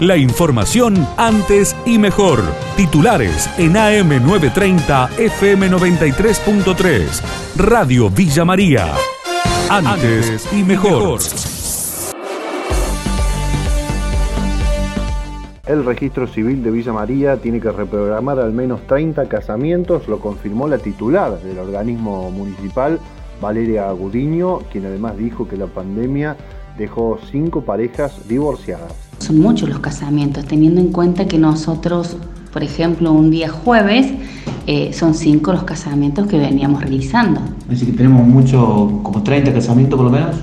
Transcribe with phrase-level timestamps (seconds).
[0.00, 2.42] La información antes y mejor.
[2.76, 7.22] Titulares en AM930 FM93.3.
[7.56, 8.92] Radio Villa María.
[9.70, 11.20] Antes y mejor.
[15.64, 20.66] El registro civil de Villa María tiene que reprogramar al menos 30 casamientos, lo confirmó
[20.66, 22.98] la titular del organismo municipal,
[23.40, 26.36] Valeria Agudiño, quien además dijo que la pandemia
[26.76, 29.13] dejó cinco parejas divorciadas.
[29.24, 32.18] Son muchos los casamientos, teniendo en cuenta que nosotros,
[32.52, 34.12] por ejemplo, un día jueves,
[34.66, 37.40] eh, son cinco los casamientos que veníamos realizando.
[37.72, 40.36] Así que tenemos mucho, como 30 casamientos por lo menos.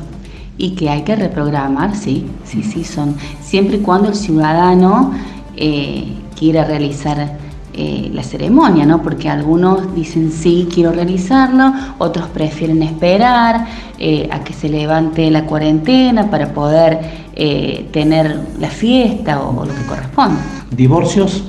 [0.57, 5.11] Y que hay que reprogramar, sí, sí, sí, son siempre y cuando el ciudadano
[5.57, 7.37] eh, quiera realizar
[7.73, 9.01] eh, la ceremonia, ¿no?
[9.01, 13.65] Porque algunos dicen sí, quiero realizarlo, otros prefieren esperar
[13.97, 16.99] eh, a que se levante la cuarentena para poder
[17.33, 20.41] eh, tener la fiesta o, lo que corresponda.
[20.69, 21.43] ¿Divorcios?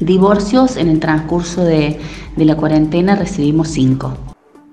[0.00, 2.00] Divorcios en el transcurso de,
[2.36, 4.14] de la cuarentena recibimos cinco.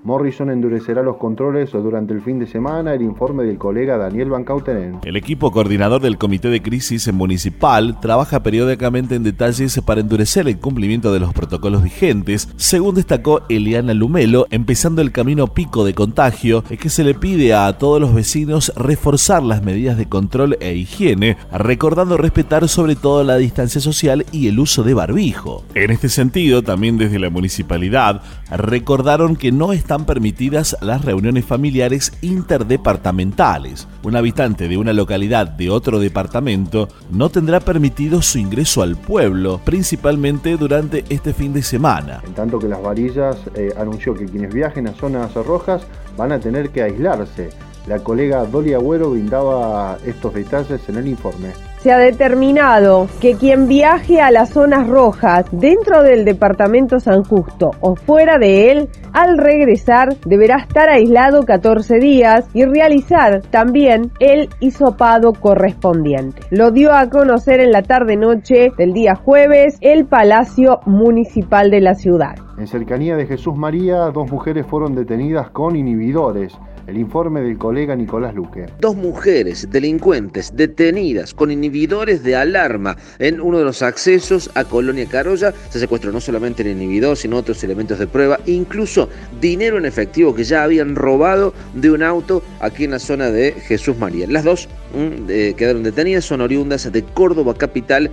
[0.06, 5.00] Morrison endurecerá los controles durante el fin de semana, el informe del colega Daniel Bancautenen.
[5.03, 10.59] El equipo coordinador del Comité de Crisis Municipal trabaja periódicamente en detalles para endurecer el
[10.59, 16.64] cumplimiento de los protocolos vigentes, según destacó Eliana Lumelo, empezando el camino pico de contagio,
[16.70, 20.76] es que se le pide a todos los vecinos reforzar las medidas de control e
[20.76, 25.64] higiene, recordando respetar sobre todo la distancia social y el uso de barbijo.
[25.73, 32.12] En este sentido, también desde la municipalidad, recordaron que no está permitidas las reuniones familiares
[32.22, 33.88] interdepartamentales.
[34.04, 39.62] Un habitante de una localidad de otro departamento no tendrá permitido su ingreso al pueblo,
[39.64, 42.22] principalmente durante este fin de semana.
[42.26, 45.84] En tanto que las varillas eh, anunció que quienes viajen a zonas rojas
[46.18, 47.50] van a tener que aislarse.
[47.88, 51.50] La colega Dolly Agüero brindaba estos detalles en el informe
[51.86, 57.70] se ha determinado que quien viaje a las zonas rojas dentro del departamento San Justo
[57.80, 64.49] o fuera de él, al regresar deberá estar aislado 14 días y realizar también el
[64.60, 66.42] hisopado correspondiente.
[66.49, 71.93] Lo dio a conocer en la tarde-noche del día jueves el Palacio Municipal de la
[71.93, 72.33] ciudad.
[72.58, 76.58] En cercanía de Jesús María, dos mujeres fueron detenidas con inhibidores.
[76.88, 78.68] El informe del colega Nicolás Luque.
[78.80, 85.08] Dos mujeres delincuentes detenidas con inhibidores de alarma en uno de los accesos a Colonia
[85.08, 85.52] Carolla.
[85.70, 89.10] Se secuestró no solamente el inhibidor, sino otros elementos de prueba, incluso
[89.42, 93.54] dinero en efectivo que ya habían robado de un auto aquí en la zona de
[93.54, 94.28] Jesús María.
[94.28, 95.26] Las dos mm,
[95.56, 98.12] quedaron detenidas, son oriundas de Córdoba capital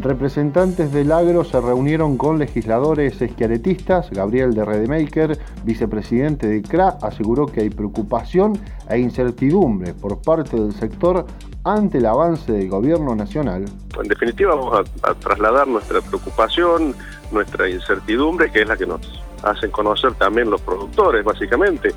[0.00, 4.10] Representantes del agro se reunieron con legisladores esquiaretistas.
[4.10, 8.58] Gabriel de Redemaker, vicepresidente de CRA, aseguró que hay preocupación
[8.90, 11.24] e incertidumbre por parte del sector
[11.64, 13.64] ante el avance del gobierno nacional.
[13.98, 16.94] En definitiva vamos a, trasladar nuestra preocupación,
[17.32, 19.00] nuestra incertidumbre, que es la que nos
[19.42, 21.94] hacen conocer también los productores, básicamente,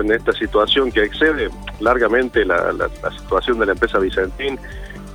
[0.00, 2.72] en esta situación que excede largamente la
[3.16, 4.58] situación de la empresa Vicentín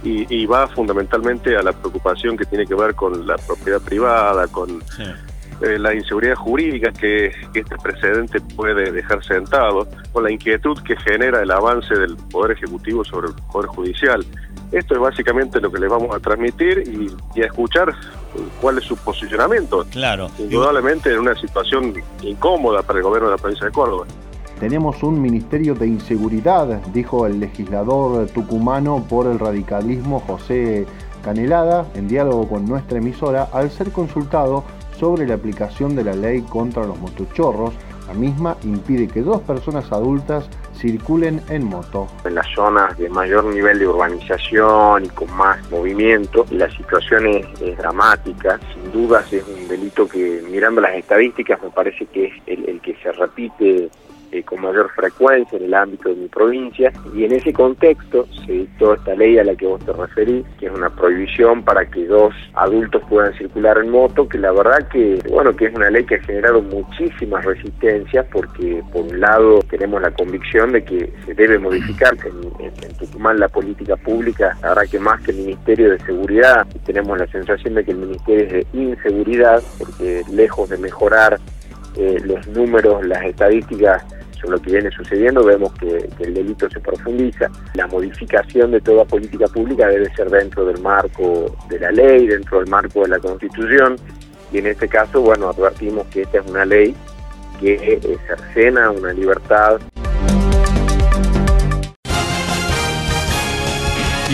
[0.03, 4.81] y, va fundamentalmente a la preocupación que tiene que ver con la propiedad privada, con
[5.61, 11.41] eh, la inseguridad jurídica que, este precedente puede dejar sentado, con la inquietud que genera
[11.41, 14.25] el avance del Poder Ejecutivo sobre el Poder Judicial.
[14.71, 16.83] Esto es básicamente lo que les vamos a transmitir
[17.35, 17.93] y, a escuchar
[18.61, 19.85] cuál es su posicionamiento.
[19.91, 20.29] Claro.
[20.37, 24.05] Indudablemente en una situación incómoda para el gobierno de la provincia de Córdoba.
[24.59, 30.85] Tenemos un Ministerio de Inseguridad, dijo el legislador tucumano por el radicalismo José
[31.23, 34.65] Canelada, en diálogo con nuestra emisora, al ser consultado
[34.99, 37.73] sobre la aplicación de la ley contra los motochorros.
[38.07, 42.07] La misma impide que dos personas adultas circulen en moto.
[42.25, 47.77] En las zonas de mayor nivel de urbanización y con más movimiento, la situación es,
[47.77, 48.59] dramática.
[48.73, 52.95] Sin dudas es un delito que, mirando las estadísticas, me parece que es el que
[53.01, 53.89] se repite
[54.31, 58.51] eh, con mayor frecuencia en el ámbito de mi provincia y en ese contexto se
[58.51, 62.05] dictó esta ley a la que vos te referís, que es una prohibición para que
[62.05, 66.03] dos adultos puedan circular en moto, que la verdad que, bueno, que es una ley
[66.03, 71.33] que ha generado muchísimas resistencias porque por un lado tenemos la convicción de que se
[71.33, 75.99] debe modificar en, en, Tucumán la política pública, verdad que más que el Ministerio de
[75.99, 81.39] Seguridad, tenemos la sensación de que el Ministerio es de inseguridad, porque lejos de mejorar
[81.95, 84.03] eh, los números, las estadísticas
[84.47, 87.49] lo que viene sucediendo, vemos que, el delito se profundiza.
[87.73, 92.59] La modificación de toda política pública debe ser dentro del marco de la ley, dentro
[92.59, 93.95] del marco de la Constitución,
[94.51, 96.95] y en este caso, bueno, advertimos que esta es una ley
[97.59, 99.81] que cercena una libertad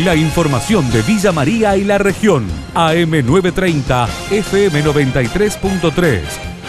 [0.04, 2.46] La información de Villa María y la región.
[2.74, 6.20] AM930, FM93.3.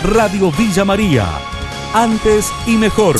[0.04, 1.55] Radio Villa María.
[1.96, 3.16] Antes y mejor.